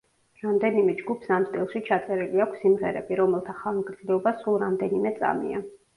[0.43, 5.63] რამდენიმე ჯგუფს ამ სტილში ჩაწერილი აქვს სიმღერები, რომელთა ხანგრძლივობა სულ რამდენიმე წამია.